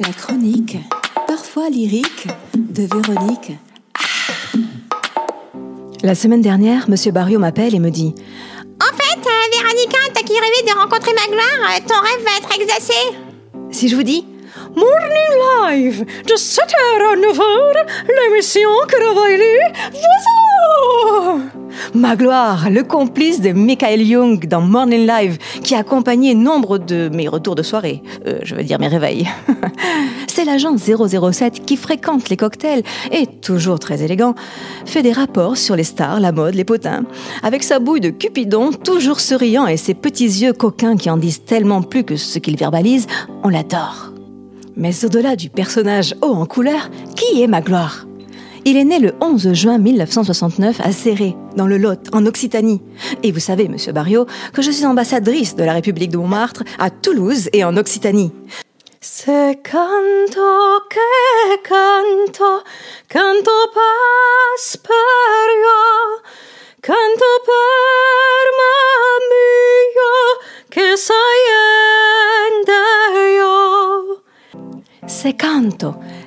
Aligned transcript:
La 0.00 0.12
chronique, 0.12 0.76
parfois 1.26 1.68
lyrique, 1.70 2.28
de 2.54 2.82
Véronique. 2.82 3.52
La 6.04 6.14
semaine 6.14 6.40
dernière, 6.40 6.88
Monsieur 6.88 7.10
Barrio 7.10 7.40
m'appelle 7.40 7.74
et 7.74 7.80
me 7.80 7.90
dit 7.90 8.14
En 8.80 8.96
fait, 8.96 9.18
euh, 9.18 9.50
Véronica, 9.52 9.98
t'as 10.14 10.22
qui 10.22 10.34
rêvé 10.34 10.62
de 10.68 10.78
rencontrer 10.78 11.12
ma 11.14 11.26
gloire 11.26 11.72
euh, 11.74 11.80
Ton 11.88 12.00
rêve 12.00 12.24
va 12.24 12.38
être 12.38 12.60
exaucé. 12.60 12.94
Si 13.72 13.88
je 13.88 13.96
vous 13.96 14.04
dis 14.04 14.24
Morning 14.76 15.34
Live 15.66 16.04
de 16.26 16.34
7h 16.34 16.76
à 17.02 17.16
9h, 17.16 17.86
l'émission 18.30 18.70
que 18.86 18.98
Voilà 21.34 21.57
Magloire, 21.94 22.70
le 22.70 22.82
complice 22.82 23.40
de 23.40 23.52
Michael 23.52 24.02
Young 24.02 24.46
dans 24.46 24.60
Morning 24.60 25.06
Live, 25.06 25.38
qui 25.62 25.74
a 25.74 25.78
accompagné 25.78 26.34
nombre 26.34 26.78
de 26.78 27.08
mes 27.12 27.28
retours 27.28 27.54
de 27.54 27.62
soirée, 27.62 28.02
euh, 28.26 28.38
je 28.42 28.54
veux 28.54 28.64
dire 28.64 28.78
mes 28.78 28.88
réveils. 28.88 29.28
C'est 30.26 30.44
l'agent 30.44 30.76
007 30.76 31.64
qui 31.64 31.76
fréquente 31.76 32.28
les 32.28 32.36
cocktails 32.36 32.82
et, 33.12 33.26
toujours 33.26 33.78
très 33.78 34.02
élégant, 34.02 34.34
fait 34.84 35.02
des 35.02 35.12
rapports 35.12 35.56
sur 35.56 35.76
les 35.76 35.84
stars, 35.84 36.20
la 36.20 36.32
mode, 36.32 36.54
les 36.54 36.64
potins. 36.64 37.04
Avec 37.42 37.62
sa 37.62 37.78
bouille 37.78 38.00
de 38.00 38.10
Cupidon, 38.10 38.70
toujours 38.72 39.20
souriant 39.20 39.66
et 39.66 39.76
ses 39.76 39.94
petits 39.94 40.24
yeux 40.24 40.52
coquins 40.52 40.96
qui 40.96 41.10
en 41.10 41.16
disent 41.16 41.44
tellement 41.44 41.82
plus 41.82 42.04
que 42.04 42.16
ce 42.16 42.38
qu'il 42.38 42.56
verbalise, 42.56 43.06
on 43.42 43.48
l'adore. 43.48 44.12
Mais 44.76 45.04
au-delà 45.04 45.34
du 45.34 45.50
personnage 45.50 46.14
haut 46.22 46.34
en 46.34 46.46
couleur, 46.46 46.88
qui 47.16 47.42
est 47.42 47.48
Magloire 47.48 48.07
il 48.64 48.76
est 48.76 48.84
né 48.84 48.98
le 48.98 49.14
11 49.20 49.52
juin 49.52 49.78
1969 49.78 50.80
à 50.82 50.92
Serré, 50.92 51.36
dans 51.56 51.66
le 51.66 51.78
Lot, 51.78 52.00
en 52.12 52.26
Occitanie. 52.26 52.80
Et 53.22 53.32
vous 53.32 53.40
savez, 53.40 53.68
monsieur 53.68 53.92
Barrio, 53.92 54.26
que 54.52 54.62
je 54.62 54.70
suis 54.70 54.86
ambassadrice 54.86 55.56
de 55.56 55.64
la 55.64 55.72
République 55.72 56.10
de 56.10 56.16
Montmartre 56.16 56.62
à 56.78 56.90
Toulouse 56.90 57.48
et 57.52 57.64
en 57.64 57.76
Occitanie. 57.76 58.32
Se 59.00 59.54
canto 59.62 60.82
que 60.90 61.56
canto, 61.62 62.64
canto 63.08 63.52
pasperio, 63.72 64.98
canto 66.82 67.30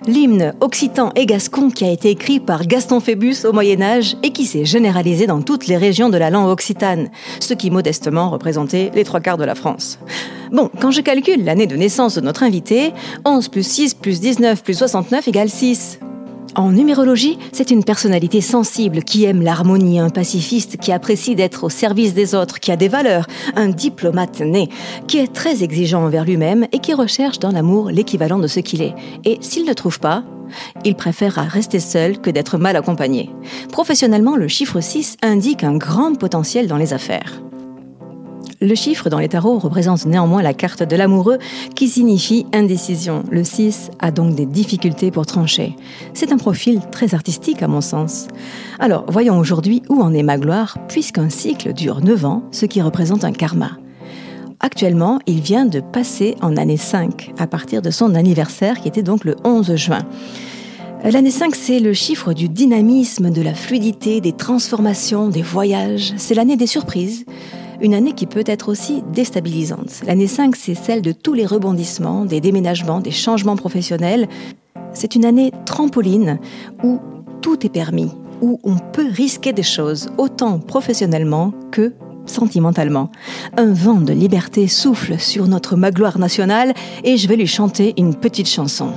L'hymne 0.07 0.53
occitan 0.59 1.11
et 1.15 1.25
gascon 1.25 1.69
qui 1.69 1.85
a 1.85 1.91
été 1.91 2.09
écrit 2.09 2.39
par 2.39 2.65
Gaston 2.65 2.99
Phébus 2.99 3.45
au 3.45 3.53
Moyen 3.53 3.81
Âge 3.81 4.17
et 4.23 4.31
qui 4.31 4.45
s'est 4.45 4.65
généralisé 4.65 5.27
dans 5.27 5.41
toutes 5.41 5.67
les 5.67 5.77
régions 5.77 6.09
de 6.09 6.17
la 6.17 6.29
langue 6.29 6.49
occitane, 6.49 7.09
ce 7.39 7.53
qui 7.53 7.71
modestement 7.71 8.29
représentait 8.29 8.91
les 8.93 9.03
trois 9.03 9.19
quarts 9.19 9.37
de 9.37 9.43
la 9.43 9.55
France. 9.55 9.99
Bon, 10.51 10.69
quand 10.79 10.91
je 10.91 11.01
calcule 11.01 11.45
l'année 11.45 11.67
de 11.67 11.75
naissance 11.75 12.15
de 12.15 12.21
notre 12.21 12.43
invité, 12.43 12.93
11 13.25 13.47
plus 13.47 13.65
6 13.65 13.93
plus 13.95 14.19
19 14.19 14.63
plus 14.63 14.77
69 14.77 15.27
égale 15.27 15.49
6. 15.49 15.99
En 16.55 16.71
numérologie, 16.71 17.37
c'est 17.53 17.71
une 17.71 17.83
personnalité 17.83 18.41
sensible 18.41 19.03
qui 19.03 19.23
aime 19.23 19.41
l'harmonie, 19.41 19.99
un 19.99 20.09
pacifiste 20.09 20.77
qui 20.77 20.91
apprécie 20.91 21.35
d'être 21.35 21.63
au 21.63 21.69
service 21.69 22.13
des 22.13 22.35
autres, 22.35 22.59
qui 22.59 22.71
a 22.71 22.75
des 22.75 22.89
valeurs, 22.89 23.25
un 23.55 23.69
diplomate 23.69 24.41
né, 24.41 24.67
qui 25.07 25.17
est 25.19 25.31
très 25.31 25.63
exigeant 25.63 26.03
envers 26.03 26.25
lui-même 26.25 26.67
et 26.73 26.79
qui 26.79 26.93
recherche 26.93 27.39
dans 27.39 27.51
l'amour 27.51 27.89
l'équivalent 27.89 28.39
de 28.39 28.47
ce 28.47 28.59
qu'il 28.59 28.81
est. 28.81 28.95
Et 29.23 29.37
s'il 29.39 29.65
ne 29.65 29.73
trouve 29.73 29.99
pas, 29.99 30.23
il 30.83 30.95
préférera 30.95 31.43
rester 31.43 31.79
seul 31.79 32.19
que 32.19 32.29
d'être 32.29 32.57
mal 32.57 32.75
accompagné. 32.75 33.29
Professionnellement, 33.71 34.35
le 34.35 34.49
chiffre 34.49 34.81
6 34.81 35.17
indique 35.21 35.63
un 35.63 35.77
grand 35.77 36.17
potentiel 36.17 36.67
dans 36.67 36.77
les 36.77 36.91
affaires. 36.93 37.41
Le 38.63 38.75
chiffre 38.75 39.09
dans 39.09 39.17
les 39.17 39.27
tarots 39.27 39.57
représente 39.57 40.05
néanmoins 40.05 40.43
la 40.43 40.53
carte 40.53 40.83
de 40.83 40.95
l'amoureux 40.95 41.39
qui 41.75 41.87
signifie 41.87 42.45
indécision. 42.53 43.23
Le 43.31 43.43
6 43.43 43.89
a 43.97 44.11
donc 44.11 44.35
des 44.35 44.45
difficultés 44.45 45.09
pour 45.09 45.25
trancher. 45.25 45.75
C'est 46.13 46.31
un 46.31 46.37
profil 46.37 46.79
très 46.91 47.15
artistique 47.15 47.63
à 47.63 47.67
mon 47.67 47.81
sens. 47.81 48.27
Alors, 48.77 49.05
voyons 49.07 49.39
aujourd'hui 49.39 49.81
où 49.89 49.99
en 49.99 50.13
est 50.13 50.21
ma 50.21 50.37
gloire, 50.37 50.77
puisqu'un 50.87 51.29
cycle 51.29 51.73
dure 51.73 52.01
9 52.01 52.23
ans, 52.25 52.43
ce 52.51 52.67
qui 52.67 52.83
représente 52.83 53.23
un 53.23 53.31
karma. 53.31 53.71
Actuellement, 54.59 55.17
il 55.25 55.41
vient 55.41 55.65
de 55.65 55.79
passer 55.79 56.35
en 56.43 56.55
année 56.55 56.77
5, 56.77 57.33
à 57.39 57.47
partir 57.47 57.81
de 57.81 57.89
son 57.89 58.13
anniversaire 58.13 58.79
qui 58.79 58.87
était 58.87 59.01
donc 59.01 59.25
le 59.25 59.37
11 59.43 59.75
juin. 59.75 60.05
L'année 61.03 61.31
5, 61.31 61.55
c'est 61.55 61.79
le 61.79 61.93
chiffre 61.93 62.33
du 62.33 62.47
dynamisme, 62.47 63.31
de 63.31 63.41
la 63.41 63.55
fluidité, 63.55 64.21
des 64.21 64.33
transformations, 64.33 65.29
des 65.29 65.41
voyages. 65.41 66.13
C'est 66.17 66.35
l'année 66.35 66.57
des 66.57 66.67
surprises, 66.67 67.25
une 67.81 67.93
année 67.93 68.13
qui 68.13 68.27
peut 68.27 68.43
être 68.45 68.69
aussi 68.69 69.03
déstabilisante. 69.11 70.01
L'année 70.05 70.27
5, 70.27 70.55
c'est 70.55 70.75
celle 70.75 71.01
de 71.01 71.11
tous 71.11 71.33
les 71.33 71.45
rebondissements, 71.45 72.25
des 72.25 72.39
déménagements, 72.39 73.01
des 73.01 73.11
changements 73.11 73.55
professionnels. 73.55 74.27
C'est 74.93 75.15
une 75.15 75.25
année 75.25 75.51
trampoline 75.65 76.39
où 76.83 76.99
tout 77.41 77.65
est 77.65 77.69
permis, 77.69 78.11
où 78.41 78.59
on 78.63 78.77
peut 78.77 79.07
risquer 79.09 79.51
des 79.53 79.63
choses, 79.63 80.11
autant 80.17 80.59
professionnellement 80.59 81.53
que 81.71 81.93
sentimentalement. 82.25 83.09
Un 83.57 83.73
vent 83.73 83.99
de 83.99 84.13
liberté 84.13 84.67
souffle 84.67 85.19
sur 85.19 85.47
notre 85.47 85.75
magloire 85.75 86.19
nationale 86.19 86.73
et 87.03 87.17
je 87.17 87.27
vais 87.27 87.35
lui 87.35 87.47
chanter 87.47 87.93
une 87.97 88.15
petite 88.15 88.47
chanson. 88.47 88.93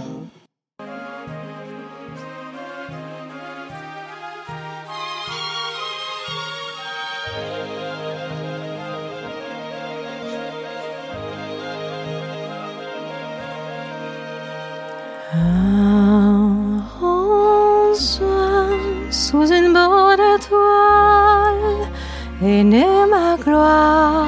Sous 19.35 19.47
une 19.53 19.73
bonne 19.73 20.21
étoile 20.37 21.89
est 22.43 22.65
née 22.65 23.07
ma 23.11 23.37
gloire 23.37 24.27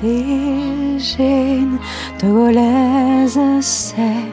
d'origine 0.00 1.78
togolaise, 2.18 3.40
c'est 3.60 4.26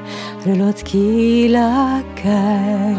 le 0.46 0.54
lot 0.56 0.84
qui 0.84 1.48
l'accueille. 1.48 2.96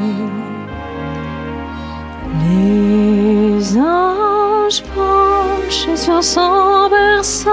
Les 2.41 3.78
anges 3.78 4.82
penchent 4.94 5.94
sur 5.97 6.22
son 6.22 6.88
berceau 6.91 7.50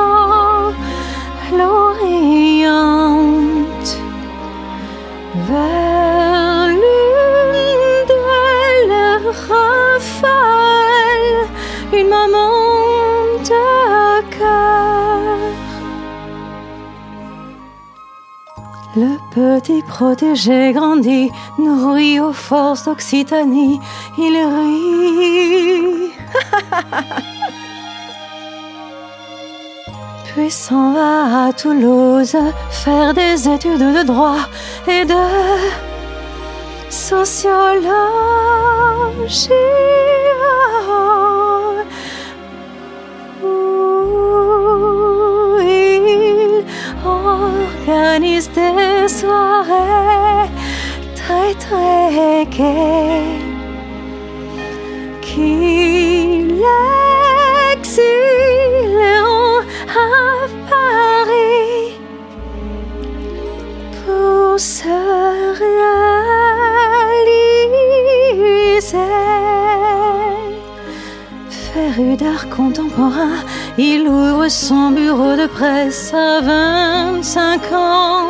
l'oriente 1.57 2.58
une 11.93 12.09
maman 12.09 13.39
de 13.43 14.21
cœur. 14.37 15.37
Le 18.95 19.17
petit 19.33 19.81
protégé 19.83 20.71
grandit, 20.73 21.31
nourri 21.57 22.19
aux 22.19 22.33
forces 22.33 22.85
d'Occitanie, 22.85 23.79
il 24.17 24.35
rit. 24.37 26.11
puis 30.33 30.51
s'en 30.51 30.93
va 30.93 31.47
à 31.47 31.53
Toulouse 31.53 32.37
faire 32.69 33.13
des 33.13 33.47
études 33.47 33.79
de 33.79 34.03
droit 34.03 34.37
et 34.87 35.05
de 35.05 35.88
sociologie. 37.09 37.89
Où 43.41 43.47
il 45.59 46.63
organise 47.03 48.49
des 48.51 49.07
soirées 49.07 50.49
très 51.21 51.53
très 51.65 52.45
gaies 52.55 53.39
qui 55.21 55.53
l'exileront 57.63 58.05
à 60.05 60.09
Paris 60.69 61.97
pour 64.05 64.59
se 64.59 65.08
D'art 71.99 72.49
contemporain, 72.49 73.43
il 73.77 74.07
ouvre 74.07 74.47
son 74.47 74.91
bureau 74.91 75.35
de 75.35 75.47
presse 75.47 76.13
à 76.13 76.39
25 76.39 77.73
ans. 77.73 78.25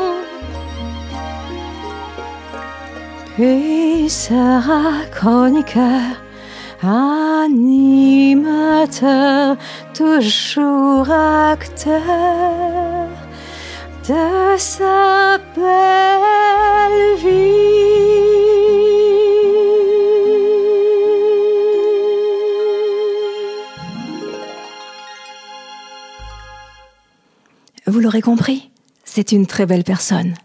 Puis 3.35 4.09
sera 4.09 5.05
chroniqueur 5.11 6.01
animateur, 6.81 7.85
toujours 9.93 11.11
acteur, 11.11 12.01
de 14.07 14.57
sa 14.57 15.37
belle 15.55 16.28
Vous 27.89 27.99
l'aurez 27.99 28.21
compris, 28.21 28.69
c'est 29.03 29.31
une 29.31 29.47
très 29.47 29.65
belle 29.65 29.83
personne. 29.83 30.35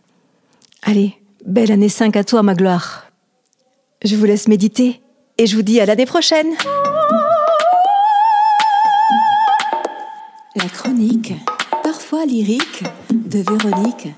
Allez, 0.82 1.20
belle 1.44 1.70
année 1.72 1.90
5 1.90 2.16
à 2.16 2.24
toi, 2.24 2.42
ma 2.42 2.54
gloire. 2.54 3.12
Je 4.02 4.16
vous 4.16 4.24
laisse 4.24 4.48
méditer 4.48 5.02
et 5.36 5.46
je 5.46 5.54
vous 5.54 5.60
dis 5.60 5.78
à 5.78 5.84
l'année 5.84 6.06
prochaine. 6.06 6.46
La 10.56 10.70
chronique, 10.72 11.34
parfois 11.82 12.24
lyrique, 12.24 12.84
de 13.10 13.40
Véronique 13.40 14.08